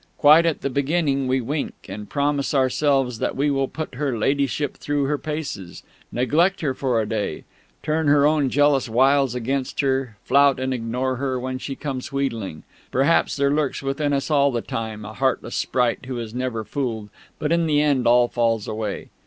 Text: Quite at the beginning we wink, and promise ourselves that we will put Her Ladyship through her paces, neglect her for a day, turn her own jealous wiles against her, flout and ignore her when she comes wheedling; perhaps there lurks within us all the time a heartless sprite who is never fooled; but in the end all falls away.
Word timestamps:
Quite 0.17 0.47
at 0.47 0.61
the 0.61 0.71
beginning 0.71 1.27
we 1.27 1.41
wink, 1.41 1.85
and 1.87 2.09
promise 2.09 2.55
ourselves 2.55 3.19
that 3.19 3.35
we 3.37 3.51
will 3.51 3.67
put 3.67 3.93
Her 3.93 4.17
Ladyship 4.17 4.77
through 4.77 5.03
her 5.03 5.19
paces, 5.19 5.83
neglect 6.11 6.61
her 6.61 6.73
for 6.73 6.99
a 6.99 7.07
day, 7.07 7.43
turn 7.83 8.07
her 8.07 8.25
own 8.25 8.49
jealous 8.49 8.89
wiles 8.89 9.35
against 9.35 9.81
her, 9.81 10.17
flout 10.23 10.59
and 10.59 10.73
ignore 10.73 11.17
her 11.17 11.39
when 11.39 11.59
she 11.59 11.75
comes 11.75 12.11
wheedling; 12.11 12.63
perhaps 12.89 13.35
there 13.35 13.51
lurks 13.51 13.83
within 13.83 14.11
us 14.11 14.31
all 14.31 14.49
the 14.51 14.61
time 14.63 15.05
a 15.05 15.13
heartless 15.13 15.53
sprite 15.53 16.07
who 16.07 16.17
is 16.17 16.33
never 16.33 16.63
fooled; 16.65 17.09
but 17.37 17.51
in 17.51 17.67
the 17.67 17.79
end 17.79 18.07
all 18.07 18.27
falls 18.27 18.67
away. 18.67 19.09